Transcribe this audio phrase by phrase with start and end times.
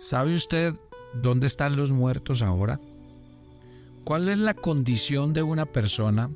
[0.00, 0.76] ¿Sabe usted
[1.12, 2.80] dónde están los muertos ahora?
[4.04, 6.30] ¿Cuál es la condición de una persona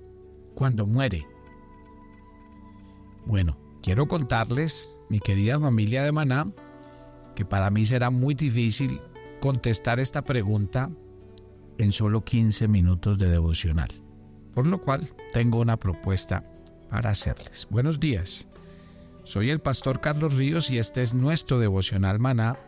[0.57, 1.29] cuando muere?
[3.25, 6.53] Bueno, quiero contarles, mi querida familia de Maná,
[7.37, 9.01] que para mí será muy difícil
[9.41, 10.91] contestar esta pregunta
[11.79, 13.91] en solo 15 minutos de devocional,
[14.55, 16.45] por lo cual tengo una propuesta
[16.89, 17.69] para hacerles.
[17.71, 18.49] Buenos días,
[19.23, 22.59] soy el pastor Carlos Ríos y este es nuestro devocional Maná,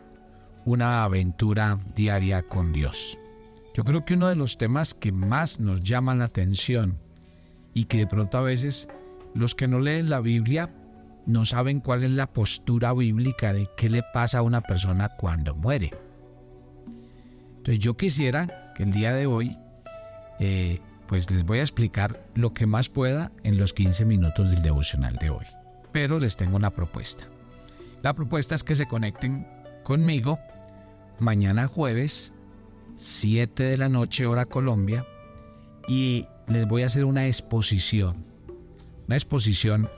[0.65, 3.17] una aventura diaria con Dios.
[3.73, 6.97] Yo creo que uno de los temas que más nos llama la atención
[7.73, 8.87] y que de pronto a veces
[9.33, 10.73] los que no leen la Biblia
[11.25, 15.55] no saben cuál es la postura bíblica de qué le pasa a una persona cuando
[15.55, 15.91] muere.
[17.57, 19.57] Entonces yo quisiera que el día de hoy,
[20.39, 24.61] eh, pues les voy a explicar lo que más pueda en los 15 minutos del
[24.61, 25.45] devocional de hoy.
[25.91, 27.25] Pero les tengo una propuesta.
[28.03, 29.47] La propuesta es que se conecten
[29.83, 30.39] conmigo
[31.19, 32.33] mañana jueves,
[32.95, 35.05] 7 de la noche hora Colombia,
[35.87, 38.25] y les voy a hacer una exposición.
[39.07, 39.89] Una exposición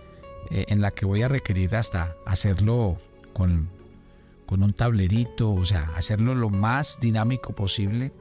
[0.50, 2.98] eh, en la que voy a requerir hasta hacerlo
[3.34, 3.70] con,
[4.46, 8.12] con un tablerito, o sea, hacerlo lo más dinámico posible,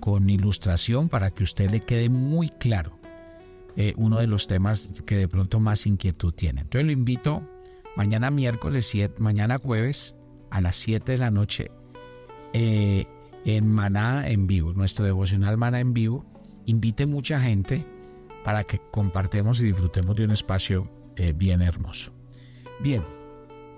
[0.00, 2.98] con ilustración para que usted le quede muy claro
[3.76, 6.62] eh, uno de los temas que de pronto más inquietud tiene.
[6.62, 7.42] Entonces lo invito
[7.96, 10.16] mañana miércoles, 7, mañana jueves
[10.50, 11.70] a las 7 de la noche
[12.52, 13.06] eh,
[13.44, 16.24] en Maná en vivo, nuestro devocional Maná en vivo.
[16.66, 17.86] Invite mucha gente
[18.44, 22.12] para que compartamos y disfrutemos de un espacio eh, bien hermoso.
[22.80, 23.02] Bien,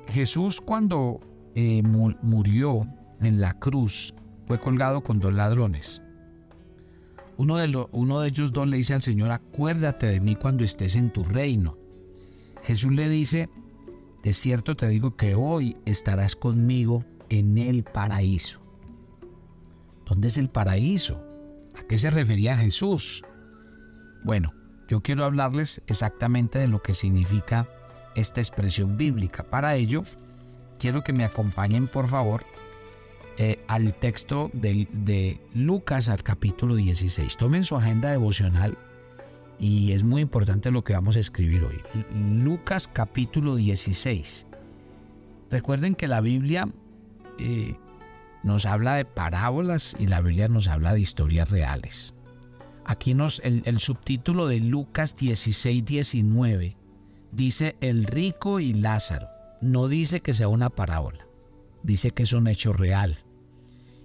[0.09, 1.21] Jesús cuando
[1.55, 2.87] eh, murió
[3.21, 4.15] en la cruz
[4.47, 6.03] fue colgado con dos ladrones.
[7.37, 10.97] Uno de, uno de ellos dos le dice al Señor, acuérdate de mí cuando estés
[10.97, 11.79] en tu reino.
[12.63, 13.49] Jesús le dice,
[14.23, 18.62] de cierto te digo que hoy estarás conmigo en el paraíso.
[20.13, 21.25] ¿Dónde es el paraíso?
[21.75, 23.25] ¿A qué se refería Jesús?
[24.23, 24.53] Bueno,
[24.87, 27.67] yo quiero hablarles exactamente de lo que significa
[28.15, 29.43] esta expresión bíblica.
[29.43, 30.03] Para ello,
[30.79, 32.45] quiero que me acompañen, por favor,
[33.39, 37.39] eh, al texto de, Lucas al capítulo 16.
[37.39, 38.77] Tomen su agenda devocional
[39.59, 41.81] y es muy importante lo que vamos a escribir hoy.
[42.15, 44.47] Lucas capítulo 16.
[45.51, 46.69] Recuerden que la Biblia
[47.39, 47.77] eh,
[48.43, 52.15] nos habla de parábolas y la Biblia nos habla de historias reales.
[52.85, 56.77] Aquí nos, el, subtítulo de Lucas 16, 19
[57.31, 59.29] dice el rico y Lázaro.
[59.61, 61.27] No dice que sea una parábola,
[61.83, 63.17] dice que es un hecho real.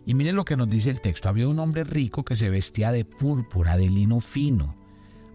[0.05, 1.27] Y miren lo que nos dice el texto.
[1.27, 4.75] Había un hombre rico que se vestía de púrpura, de lino fino.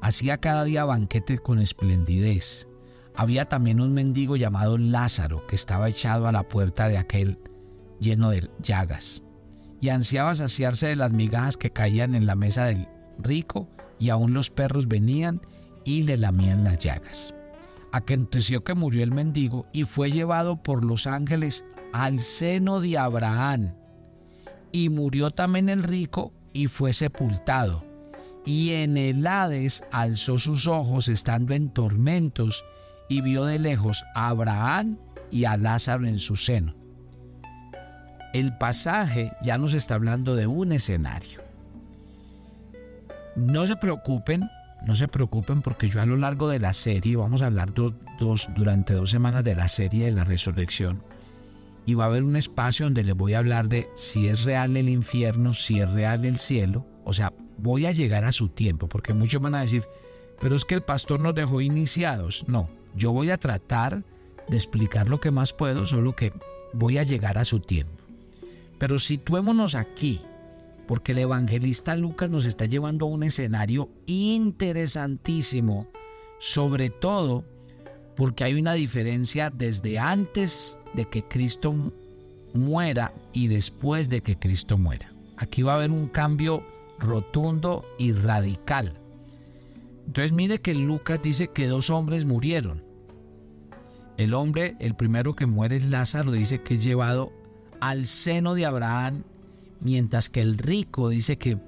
[0.00, 2.68] Hacía cada día banquete con esplendidez.
[3.14, 7.38] Había también un mendigo llamado Lázaro que estaba echado a la puerta de aquel
[8.02, 9.22] lleno de llagas.
[9.80, 13.68] Y ansiaba saciarse de las migajas que caían en la mesa del rico,
[13.98, 15.40] y aún los perros venían
[15.84, 17.34] y le lamían las llagas.
[17.92, 23.74] Aconteció que murió el mendigo y fue llevado por los ángeles al seno de Abraham.
[24.72, 27.84] Y murió también el rico y fue sepultado.
[28.44, 32.64] Y en el Hades alzó sus ojos estando en tormentos
[33.08, 34.98] y vio de lejos a Abraham
[35.30, 36.81] y a Lázaro en su seno.
[38.32, 41.42] El pasaje ya nos está hablando de un escenario.
[43.36, 44.48] No se preocupen,
[44.86, 47.94] no se preocupen porque yo a lo largo de la serie, vamos a hablar dos,
[48.54, 51.02] durante dos semanas de la serie de la resurrección,
[51.84, 54.76] y va a haber un espacio donde les voy a hablar de si es real
[54.76, 58.88] el infierno, si es real el cielo, o sea, voy a llegar a su tiempo,
[58.88, 59.84] porque muchos van a decir,
[60.40, 62.44] pero es que el pastor nos dejó iniciados.
[62.48, 64.04] No, yo voy a tratar
[64.48, 66.32] de explicar lo que más puedo, solo que
[66.72, 68.01] voy a llegar a su tiempo.
[68.82, 70.22] Pero situémonos aquí,
[70.88, 75.86] porque el evangelista Lucas nos está llevando a un escenario interesantísimo,
[76.40, 77.44] sobre todo
[78.16, 81.92] porque hay una diferencia desde antes de que Cristo
[82.54, 85.12] muera y después de que Cristo muera.
[85.36, 86.64] Aquí va a haber un cambio
[86.98, 88.94] rotundo y radical.
[90.08, 92.82] Entonces mire que Lucas dice que dos hombres murieron.
[94.16, 97.32] El hombre, el primero que muere es Lázaro, dice que es llevado
[97.82, 99.24] al seno de Abraham
[99.80, 101.58] mientras que el rico dice que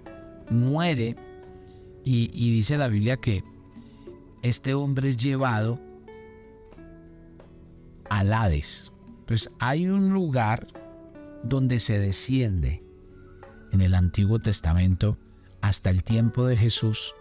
[0.49, 1.17] muere
[2.05, 3.43] y, dice la Biblia que
[4.43, 5.81] este hombre es llevado
[8.09, 8.93] al Hades.
[9.21, 10.69] Entonces hay un lugar
[11.43, 12.85] donde se desciende
[13.73, 15.19] en el Antiguo Testamento
[15.63, 17.13] hasta el tiempo de Jesús.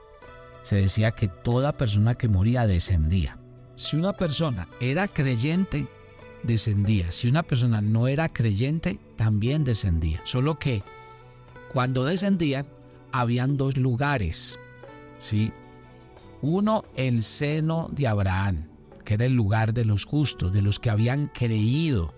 [0.61, 3.39] Se decía que toda persona que moría descendía.
[3.73, 5.87] Si una persona era creyente,
[6.43, 7.11] descendía.
[7.11, 10.21] Si una persona no era creyente, también descendía.
[10.25, 10.83] Solo que
[11.71, 12.67] cuando descendían,
[13.11, 14.59] habían dos lugares.
[15.17, 15.51] ¿sí?
[16.41, 18.67] Uno, el seno de Abraham,
[19.05, 22.13] que era el lugar de los justos, de los que habían creído,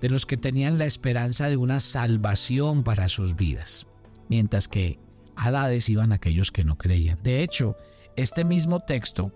[0.00, 3.86] de los que tenían la esperanza de una salvación para sus vidas.
[4.28, 4.98] Mientras que
[5.36, 7.18] al Hades iban aquellos que no creían.
[7.22, 7.76] De hecho,
[8.16, 9.32] este mismo texto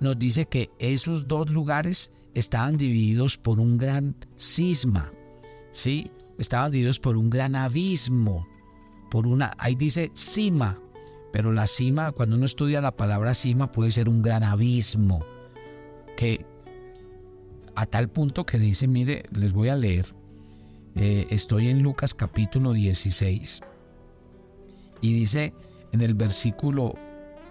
[0.00, 5.12] nos dice que esos dos lugares estaban divididos por un gran cisma,
[5.70, 6.10] ¿sí?
[6.38, 8.46] Estaban divididos por un gran abismo,
[9.10, 10.80] por una, ahí dice cima,
[11.32, 15.24] pero la cima, cuando uno estudia la palabra cima, puede ser un gran abismo,
[16.16, 16.44] que
[17.74, 20.06] a tal punto que dice, mire, les voy a leer,
[20.94, 23.60] eh, estoy en Lucas capítulo 16,
[25.00, 25.54] y dice
[25.92, 26.94] en el versículo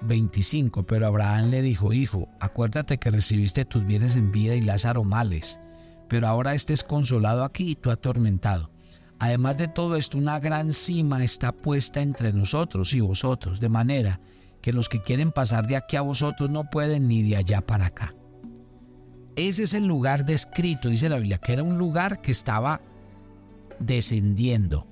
[0.01, 5.03] 25, pero Abraham le dijo, Hijo, acuérdate que recibiste tus bienes en vida y Lázaro
[5.03, 5.59] males,
[6.07, 8.71] pero ahora estés consolado aquí y tú atormentado.
[9.19, 14.19] Además de todo esto, una gran cima está puesta entre nosotros y vosotros, de manera
[14.61, 17.87] que los que quieren pasar de aquí a vosotros no pueden ni de allá para
[17.87, 18.13] acá.
[19.35, 22.81] Ese es el lugar descrito, dice la Biblia, que era un lugar que estaba
[23.79, 24.87] descendiendo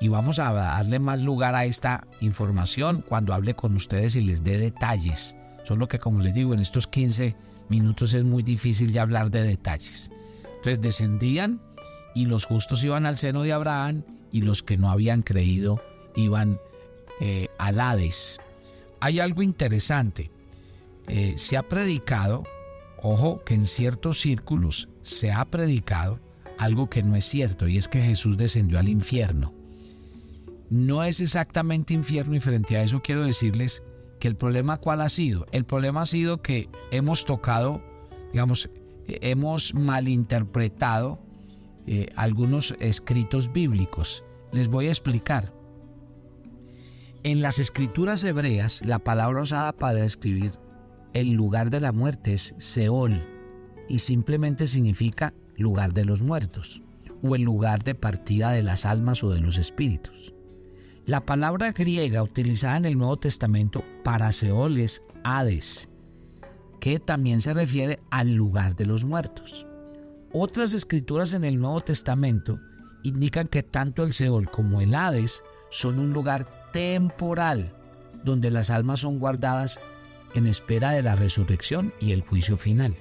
[0.00, 4.42] y vamos a darle más lugar a esta información cuando hable con ustedes y les
[4.42, 5.36] dé detalles.
[5.62, 7.34] Solo que como les digo, en estos 15
[7.68, 10.10] minutos es muy difícil ya hablar de detalles.
[10.56, 11.60] Entonces descendían
[12.14, 15.82] y los justos iban al seno de Abraham y los que no habían creído
[16.16, 16.58] iban
[17.20, 18.40] eh, al Hades.
[19.00, 20.30] Hay algo interesante.
[21.06, 22.44] Eh, se ha predicado,
[23.02, 26.18] ojo, que en ciertos círculos se ha predicado
[26.58, 29.53] algo que no es cierto y es que Jesús descendió al infierno
[30.70, 33.82] no es exactamente infierno y frente a eso quiero decirles
[34.18, 35.46] que el problema cuál ha sido.
[35.52, 37.82] El problema ha sido que hemos tocado,
[38.32, 38.70] digamos,
[39.06, 41.18] hemos malinterpretado
[41.86, 44.24] eh, algunos escritos bíblicos.
[44.52, 45.52] Les voy a explicar.
[47.22, 50.52] En las escrituras hebreas, la palabra usada para describir
[51.14, 53.22] el lugar de la muerte es Seol
[53.88, 56.82] y simplemente significa lugar de los muertos
[57.22, 60.33] o el lugar de partida de las almas o de los espíritus.
[61.06, 65.90] La palabra griega utilizada en el Nuevo Testamento para Seol es Hades,
[66.80, 69.66] que también se refiere al lugar de los muertos.
[70.32, 72.58] Otras escrituras en el Nuevo Testamento
[73.02, 77.76] indican que tanto el Seol como el Hades son un lugar temporal
[78.24, 79.78] donde las almas son guardadas
[80.34, 82.94] en espera de la resurrección y el juicio final.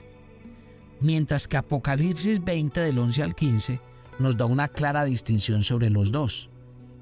[0.99, 3.79] Mientras que Apocalipsis 20 del 11 al 15
[4.19, 6.49] nos da una clara distinción sobre los dos.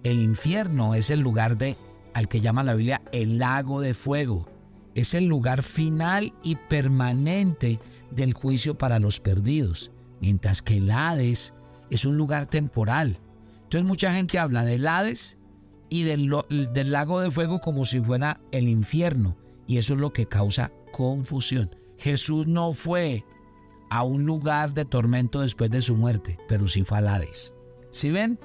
[0.04, 1.78] El infierno es el lugar de
[2.14, 4.48] al que llama la Biblia el lago de fuego.
[4.96, 11.54] Es el lugar final y permanente del juicio para los perdidos, mientras que el Hades
[11.90, 13.20] es un lugar temporal.
[13.64, 15.38] Entonces mucha gente habla del Hades
[15.90, 16.30] y del,
[16.92, 19.38] lago de fuego como si fuera el infierno,
[19.68, 21.76] y eso es lo que causa confusión.
[21.98, 23.24] Jesús no fue
[23.90, 27.54] a un lugar de tormento después de su muerte, pero sí fue al Hades.
[27.92, 28.40] ¿Sí ven?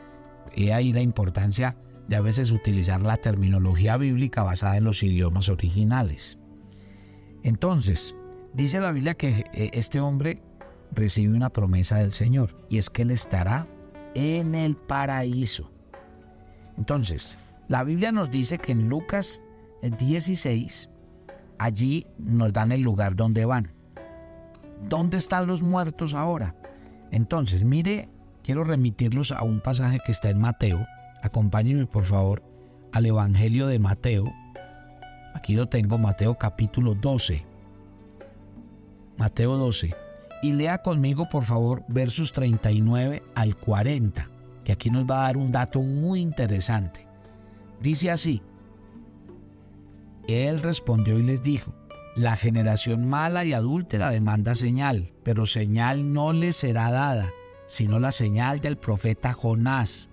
[0.57, 1.77] He ahí la importancia
[2.09, 6.39] de a veces utilizar la terminología bíblica basada en los idiomas originales.
[7.43, 8.17] Entonces,
[8.55, 10.43] dice la Biblia que eh, este hombre
[10.93, 13.69] recibe una promesa del Señor y es que él estará
[14.15, 15.71] en el paraíso.
[16.79, 17.39] Entonces,
[17.69, 19.43] la Biblia nos dice que en Lucas
[19.83, 20.89] 16,
[21.59, 23.73] allí nos dan el lugar donde van.
[24.89, 26.55] ¿Dónde están los muertos ahora?
[27.11, 28.09] Entonces, mire
[28.47, 30.87] quiero remitirlos a un pasaje que está en Mateo.
[31.21, 32.45] Acompáñenme por favor
[32.93, 34.33] al Evangelio de Mateo.
[35.35, 37.45] Aquí lo tengo, Mateo capítulo 12.
[39.19, 39.97] Mateo 12.
[40.43, 44.29] Y lea conmigo por favor versos 39 al 40,
[44.63, 47.05] que aquí nos va a dar un dato muy interesante.
[47.81, 48.43] Dice así.
[50.29, 51.75] Él respondió y les dijo,
[52.15, 57.33] la generación mala y adúltera demanda señal, pero señal no le será dada
[57.67, 60.11] sino la señal del profeta Jonás.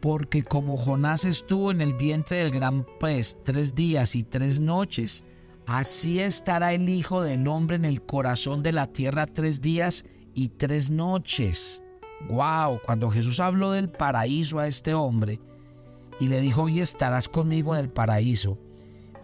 [0.00, 5.24] Porque como Jonás estuvo en el vientre del gran pez tres días y tres noches,
[5.66, 10.48] así estará el Hijo del Hombre en el corazón de la tierra tres días y
[10.48, 11.82] tres noches.
[12.28, 12.80] ¡Wow!
[12.84, 15.40] Cuando Jesús habló del paraíso a este hombre
[16.20, 18.58] y le dijo, hoy estarás conmigo en el paraíso,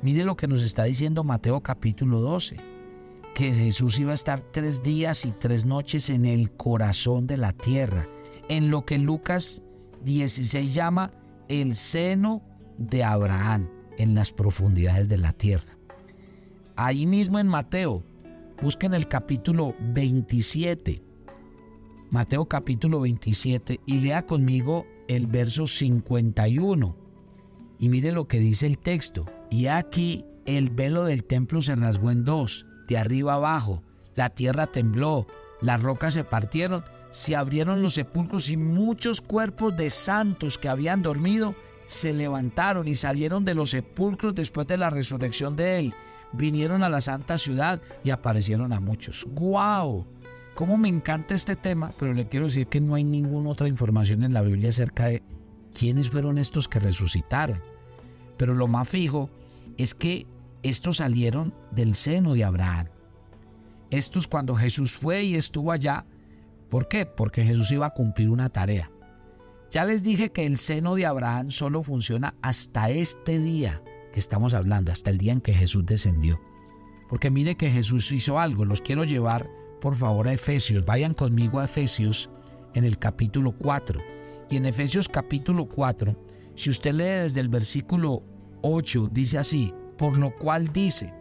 [0.02, 2.77] mire lo que nos está diciendo Mateo capítulo 12
[3.34, 7.52] que Jesús iba a estar tres días y tres noches en el corazón de la
[7.52, 8.08] tierra,
[8.48, 9.62] en lo que Lucas
[10.04, 11.12] 16 llama
[11.48, 12.42] el seno
[12.76, 15.76] de Abraham, en las profundidades de la tierra.
[16.76, 18.04] Ahí mismo en Mateo,
[18.60, 21.08] busquen el capítulo 27
[22.10, 26.96] Mateo capítulo 27 y lea conmigo el verso 51.
[27.78, 29.26] Y mire lo que dice el texto.
[29.50, 33.82] Y aquí el velo del templo se rasgó en dos, de arriba abajo.
[34.14, 35.26] La tierra tembló,
[35.60, 41.02] las rocas se partieron, se abrieron los sepulcros y muchos cuerpos de santos que habían
[41.02, 41.54] dormido
[41.86, 45.94] se levantaron y salieron de los sepulcros después de la resurrección de él.
[46.32, 49.26] Vinieron a la santa ciudad y aparecieron a muchos.
[49.30, 50.04] ¡Guau!
[50.54, 54.24] Cómo me encanta este tema, pero le quiero decir que no hay ninguna otra información
[54.24, 55.22] en la Biblia acerca de
[55.72, 57.62] quiénes fueron estos que resucitaron.
[58.36, 59.30] Pero lo más fijo
[59.78, 60.26] es que
[60.62, 62.88] estos salieron del seno de Abraham.
[63.90, 66.04] Estos cuando Jesús fue y estuvo allá,
[66.68, 67.06] ¿por qué?
[67.06, 68.90] Porque Jesús iba a cumplir una tarea.
[69.70, 74.54] Ya les dije que el seno de Abraham solo funciona hasta este día que estamos
[74.54, 76.40] hablando, hasta el día en que Jesús descendió.
[77.08, 79.48] Porque mire que Jesús hizo algo, los quiero llevar
[79.80, 80.84] por favor a Efesios.
[80.84, 82.30] Vayan conmigo a Efesios
[82.74, 84.00] en el capítulo 4.
[84.50, 86.16] Y en Efesios capítulo 4,
[86.54, 88.22] si usted lee desde el versículo
[88.62, 91.12] 8, dice así, por lo cual dice,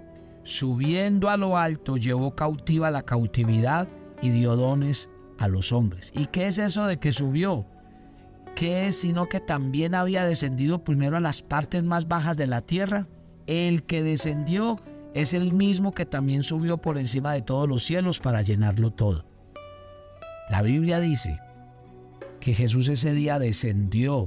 [0.43, 3.89] subiendo a lo alto llevó cautiva la cautividad
[4.21, 6.13] y dio dones a los hombres.
[6.15, 7.65] ¿Y qué es eso de que subió?
[8.55, 12.61] ¿Qué es sino que también había descendido primero a las partes más bajas de la
[12.61, 13.07] tierra?
[13.45, 14.79] El que descendió
[15.13, 19.25] es el mismo que también subió por encima de todos los cielos para llenarlo todo.
[20.49, 21.39] La Biblia dice
[22.39, 24.25] que Jesús ese día descendió,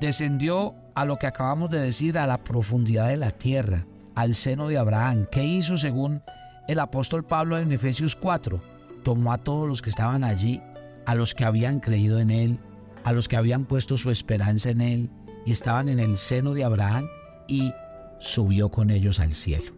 [0.00, 3.86] descendió a lo que acabamos de decir, a la profundidad de la tierra,
[4.16, 5.28] al seno de Abraham.
[5.30, 6.22] ¿Qué hizo según
[6.66, 8.60] el apóstol Pablo en Efesios 4?
[9.04, 10.60] Tomó a todos los que estaban allí,
[11.06, 12.58] a los que habían creído en Él,
[13.04, 15.10] a los que habían puesto su esperanza en Él
[15.46, 17.06] y estaban en el seno de Abraham
[17.46, 17.72] y
[18.18, 19.72] subió con ellos al cielo.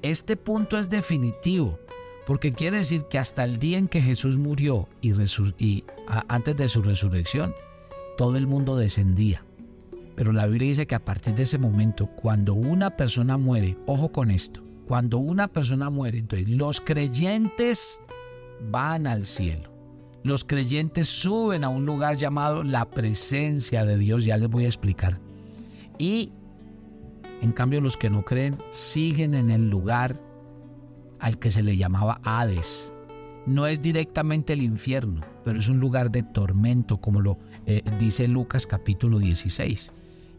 [0.00, 1.80] Este punto es definitivo,
[2.24, 5.84] porque quiere decir que hasta el día en que Jesús murió y,
[6.28, 7.52] antes de su resurrección,
[8.16, 9.44] todo el mundo descendía.
[10.14, 14.12] Pero la Biblia dice que a partir de ese momento, cuando una persona muere, ojo
[14.12, 18.00] con esto, cuando una persona muere, entonces los creyentes
[18.70, 19.70] van al cielo.
[20.22, 24.68] Los creyentes suben a un lugar llamado la presencia de Dios, ya les voy a
[24.68, 25.18] explicar.
[25.98, 26.32] Y
[27.40, 30.16] en cambio, los que no creen siguen en el lugar
[31.18, 32.92] al que se le llamaba Hades.
[33.46, 38.28] No es directamente el infierno, pero es un lugar de tormento, como lo eh, dice
[38.28, 39.92] Lucas capítulo 16.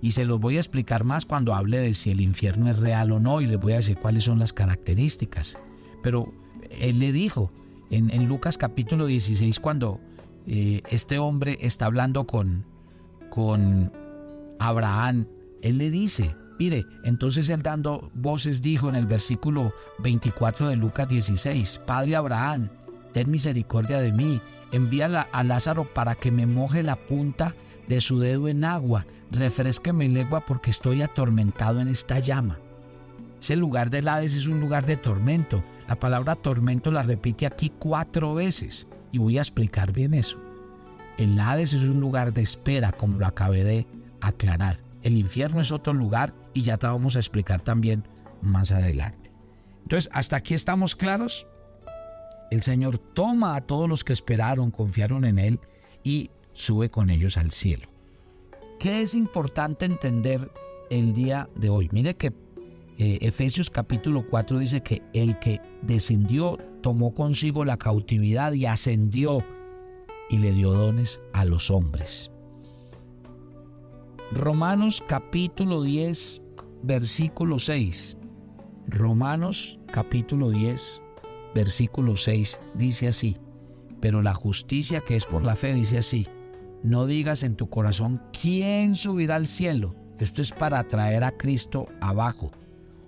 [0.03, 3.13] Y se los voy a explicar más cuando hable de si el infierno es real
[3.13, 5.57] o no y les voy a decir cuáles son las características.
[6.01, 6.33] Pero
[6.69, 7.53] él le dijo
[7.89, 10.01] en, Lucas capítulo 16 cuando
[10.45, 12.65] eh, este hombre está hablando con,
[13.29, 13.93] con
[14.60, 15.25] Abraham,
[15.62, 21.07] él le dice, Mire, entonces él dando voces dijo en el versículo 24 de Lucas
[21.07, 22.67] 16, Padre Abraham,
[23.13, 24.41] ten misericordia de mí,
[24.74, 27.53] envía a Lázaro para que me moje la punta
[27.88, 32.60] de su dedo en agua, refresque mi lengua porque estoy atormentado en esta llama.
[33.39, 35.63] Ese lugar del Hades es un lugar de tormento.
[35.88, 40.39] La palabra tormento la repite aquí cuatro veces y voy a explicar bien eso.
[41.18, 43.88] El Hades es un lugar de espera, como lo acabé de
[44.22, 44.77] aclarar.
[45.03, 48.08] El infierno es otro lugar y ya te vamos a explicar también
[48.42, 49.32] más adelante.
[49.84, 51.46] Entonces, hasta aquí estamos claros.
[52.51, 55.59] El Señor toma a todos los que esperaron, confiaron en Él
[56.03, 57.88] y sube con ellos al cielo.
[58.79, 60.51] ¿Qué es importante entender
[60.89, 61.89] el día de hoy?
[61.91, 62.33] Mire que
[62.97, 69.43] eh, Efesios capítulo 4 dice que el que descendió tomó consigo la cautividad y ascendió
[70.29, 72.29] y le dio dones a los hombres.
[74.31, 76.41] Romanos capítulo 10,
[76.81, 78.17] versículo 6.
[78.88, 81.01] Romanos capítulo 10,
[81.53, 83.38] versículo 6 dice así,
[84.01, 86.27] pero la justicia que es por la fe dice así,
[86.83, 91.88] no digas en tu corazón quién subirá al cielo, esto es para traer a Cristo
[92.01, 92.51] abajo,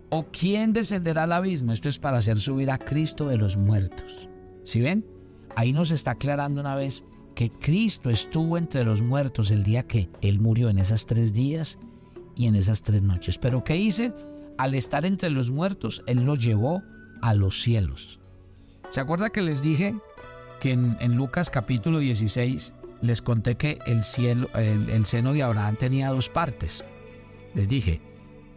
[0.10, 4.30] o quién descenderá al abismo, esto es para hacer subir a Cristo de los muertos.
[4.64, 5.06] ¿Sí ven?
[5.56, 10.10] Ahí nos está aclarando una vez que Cristo estuvo entre los muertos el día que
[10.22, 11.80] Él murió en esas tres días
[12.36, 13.38] y en esas tres noches.
[13.38, 14.14] Pero ¿qué hice?
[14.58, 16.82] Al estar entre los muertos, Él los llevó
[17.22, 18.20] a los cielos.
[18.90, 19.96] ¿Se acuerda que les dije
[20.60, 26.10] que en, Lucas capítulo 16 les conté que el, cielo, el seno de Abraham tenía
[26.10, 26.86] dos partes?
[27.54, 28.02] Les dije,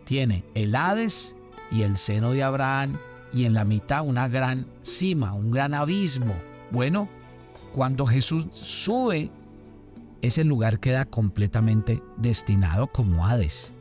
[0.04, 1.36] tiene el Hades
[1.70, 2.98] y el seno de Abraham
[3.32, 6.34] y en la mitad una gran cima, un gran abismo.
[6.70, 7.08] Bueno,
[7.74, 9.30] cuando Jesús sube,
[10.22, 13.74] ese lugar queda completamente destinado como Hades.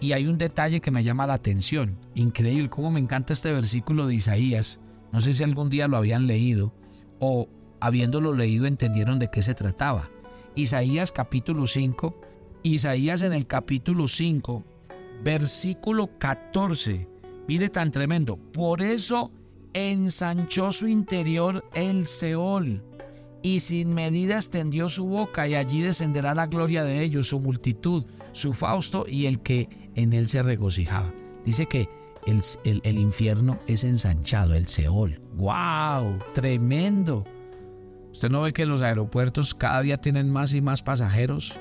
[0.00, 1.96] Y hay un detalle que me llama la atención.
[2.14, 4.80] Increíble, cómo me encanta este versículo de Isaías.
[5.12, 6.72] No sé si algún día lo habían leído
[7.18, 7.48] o
[7.80, 10.10] habiéndolo leído entendieron de qué se trataba.
[10.54, 12.14] Isaías capítulo 5,
[12.62, 14.64] Isaías en el capítulo 5,
[15.22, 17.08] versículo 14.
[17.46, 18.36] Mire tan tremendo.
[18.36, 19.30] Por eso
[19.72, 22.82] ensanchó su interior el Seol
[23.42, 28.04] y sin medida extendió su boca y allí descenderá la gloria de ellos, su multitud,
[28.32, 31.12] su Fausto y el que en él se regocijaba.
[31.44, 31.88] Dice que
[32.26, 35.20] el, el infierno es ensanchado, el Seol.
[35.34, 36.18] ¡Wow!
[36.34, 37.24] Tremendo.
[38.12, 41.58] ¿Usted no ve que los aeropuertos cada día tienen más y más pasajeros?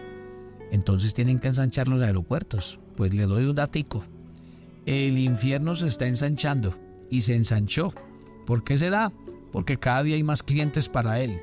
[0.72, 2.80] Entonces tienen que ensanchar los aeropuertos.
[2.96, 4.04] Pues le doy un datico.
[4.86, 6.74] El infierno se está ensanchando
[7.10, 7.94] y se ensanchó.
[8.46, 9.12] ¿Por qué será?
[9.52, 11.42] Porque cada día hay más clientes para él.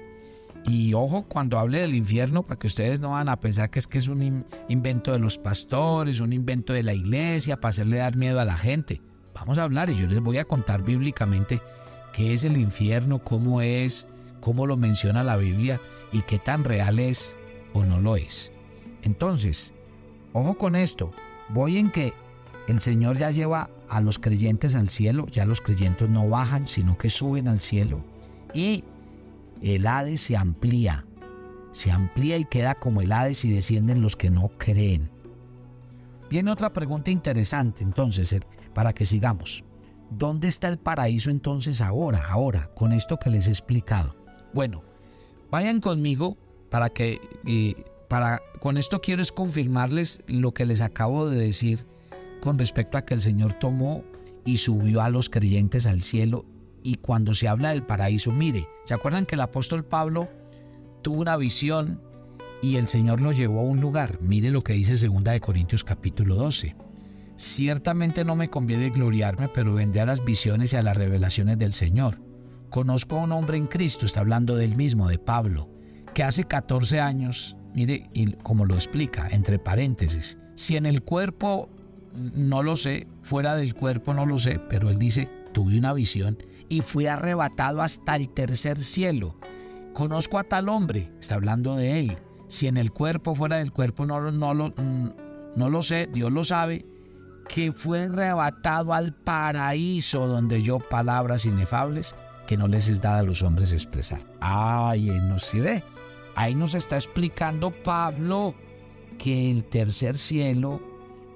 [0.64, 3.86] Y ojo cuando hable del infierno, para que ustedes no van a pensar que es
[3.86, 8.16] que es un invento de los pastores, un invento de la iglesia, para hacerle dar
[8.16, 9.00] miedo a la gente.
[9.34, 11.60] Vamos a hablar y yo les voy a contar bíblicamente
[12.12, 14.08] qué es el infierno, cómo es,
[14.40, 15.80] cómo lo menciona la Biblia
[16.12, 17.36] y qué tan real es
[17.72, 18.52] o no lo es.
[19.02, 19.74] Entonces,
[20.32, 21.10] ojo con esto,
[21.48, 22.12] voy en que
[22.68, 26.96] el Señor ya lleva a los creyentes al cielo, ya los creyentes no bajan, sino
[26.96, 28.04] que suben al cielo.
[28.54, 28.84] Y
[29.60, 31.04] el Hades se amplía,
[31.72, 35.10] se amplía y queda como el Hades y descienden los que no creen.
[36.32, 38.34] Viene otra pregunta interesante entonces,
[38.72, 39.64] para que sigamos.
[40.08, 44.16] ¿Dónde está el paraíso entonces ahora, ahora, con esto que les he explicado?
[44.54, 44.82] Bueno,
[45.50, 46.38] vayan conmigo
[46.70, 47.20] para que,
[48.08, 51.84] para, con esto quiero es confirmarles lo que les acabo de decir
[52.40, 54.02] con respecto a que el Señor tomó
[54.46, 56.46] y subió a los creyentes al cielo
[56.82, 60.30] y cuando se habla del paraíso, mire, ¿se acuerdan que el apóstol Pablo
[61.02, 62.00] tuvo una visión
[62.62, 64.18] y el Señor lo llevó a un lugar?
[64.22, 66.76] Mire lo que dice 2 de Corintios capítulo 12.
[67.36, 71.74] Ciertamente no me conviene gloriarme, pero vendré a las visiones y a las revelaciones del
[71.74, 72.22] Señor.
[72.70, 75.68] Conozco a un hombre en Cristo, está hablando del mismo, de Pablo,
[76.14, 81.68] que hace 14 años, mire, y como lo explica, entre paréntesis, si en el cuerpo
[82.14, 86.38] no lo sé, fuera del cuerpo no lo sé, pero él dice, tuve una visión
[86.68, 89.36] y fui arrebatado hasta el tercer cielo.
[89.92, 92.16] Conozco a tal hombre, está hablando de él.
[92.52, 95.10] Si en el cuerpo, fuera del cuerpo, no, lo, mm,
[95.56, 96.84] no lo sé, Dios lo sabe,
[97.48, 102.14] que fue arrebatado al paraíso donde yo palabras inefables
[102.46, 104.20] que no les es dada a los hombres expresar.
[104.38, 105.82] Ay, no se ve.
[106.34, 108.54] Ahí nos está explicando Pablo
[109.16, 110.82] que el tercer cielo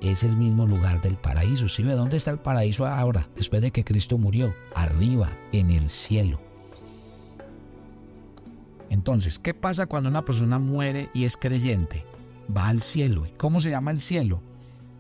[0.03, 1.67] es el mismo lugar del paraíso.
[1.71, 4.55] ¿Sí ve dónde está el paraíso ahora, después de que Cristo murió?
[4.75, 6.46] Arriba, en el cielo.
[9.07, 12.05] Entonces, ¿qué pasa cuando una persona muere y es creyente?
[12.55, 13.25] Va al cielo.
[13.25, 14.43] ¿Y cómo se llama el cielo?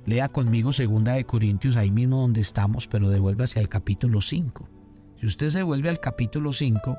[0.04, 4.68] Lea conmigo segunda de Corintios, ahí mismo donde estamos, pero devuelve hacia el capítulo 5.
[5.16, 6.96] Si usted se vuelve al capítulo 5,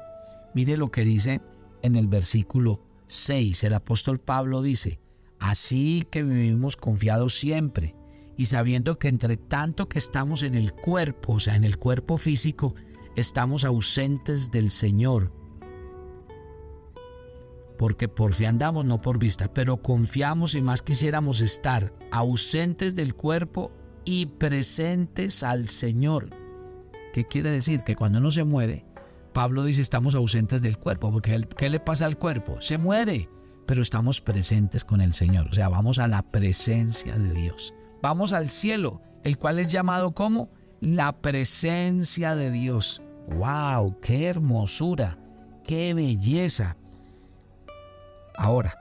[0.54, 1.40] mire lo que dice
[1.82, 3.64] en el versículo 6.
[3.64, 5.00] El apóstol Pablo dice,
[5.40, 7.96] Así que vivimos confiados siempre
[8.36, 12.18] y sabiendo que entre tanto que estamos en el cuerpo, o sea, en el cuerpo
[12.18, 12.76] físico,
[13.16, 15.32] estamos ausentes del Señor.
[17.78, 23.14] Porque por fe andamos, no por vista, pero confiamos y más quisiéramos estar ausentes del
[23.14, 23.72] cuerpo
[24.04, 26.30] y presentes al Señor.
[27.14, 27.84] ¿Qué quiere decir?
[27.84, 28.86] Que cuando uno se muere,
[29.34, 32.60] Pablo dice estamos ausentes del cuerpo, porque ¿qué le pasa al cuerpo?
[32.62, 33.30] Se muere
[33.68, 35.50] pero estamos presentes con el Señor.
[35.50, 37.76] O sea, vamos a la presencia de Dios.
[38.02, 43.04] Vamos al cielo, el cual es llamado como la presencia de Dios.
[43.28, 44.00] ¡Wow!
[44.02, 45.20] ¡Qué hermosura!
[45.64, 46.78] ¡Qué belleza!
[48.38, 48.78] Ahora,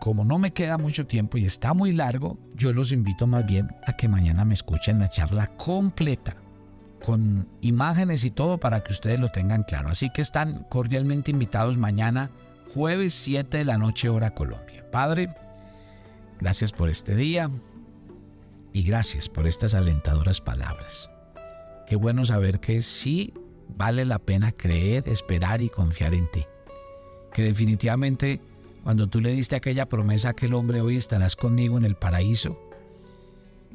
[0.00, 3.68] como no me queda mucho tiempo y está muy largo, yo los invito más bien
[3.86, 6.34] a que mañana me escuchen la charla completa,
[7.04, 9.90] con imágenes y todo para que ustedes lo tengan claro.
[9.90, 12.32] Así que están cordialmente invitados mañana
[12.74, 14.84] jueves 7 de la noche hora Colombia.
[14.90, 15.32] Padre,
[16.40, 17.48] gracias por este día
[18.72, 21.10] y gracias por estas alentadoras palabras.
[21.86, 23.34] Qué bueno saber que sí
[23.68, 26.44] vale la pena creer, esperar y confiar en ti.
[27.32, 28.40] Que definitivamente
[28.82, 32.58] cuando tú le diste aquella promesa a aquel hombre hoy estarás conmigo en el paraíso,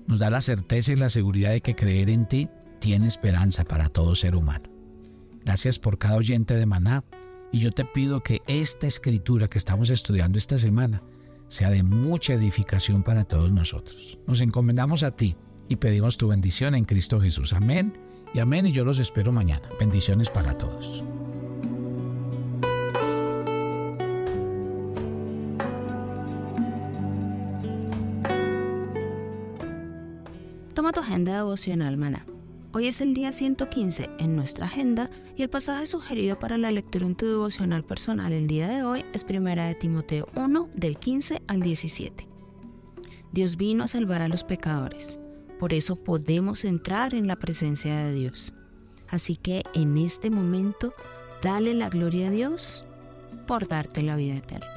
[0.06, 3.89] nos da la certeza y la seguridad de que creer en ti tiene esperanza para
[3.89, 4.70] todo ser humano.
[5.43, 7.04] Gracias por cada oyente de Maná
[7.52, 11.02] y yo te pido que esta escritura que estamos estudiando esta semana
[11.48, 14.20] sea de mucha edificación para todos nosotros.
[14.28, 15.36] Nos encomendamos a ti
[15.70, 17.54] y pedimos tu bendición en Cristo Jesús.
[17.54, 17.93] Amén
[18.34, 19.70] y amén y yo los espero mañana.
[19.80, 21.04] Bendiciones para todos.
[31.17, 32.27] Agenda devocional, maná
[32.73, 37.08] Hoy es el día 115 en nuestra agenda y el pasaje sugerido para la lectura
[37.08, 41.41] en tu devocional personal el día de hoy es 1 de Timoteo 1 del 15
[41.47, 42.27] al 17.
[43.32, 45.19] Dios vino a salvar a los pecadores,
[45.60, 48.53] por eso podemos entrar en la presencia de Dios.
[49.10, 50.93] Así que en este momento,
[51.41, 52.86] dale la gloria a Dios
[53.47, 54.77] por darte la vida eterna.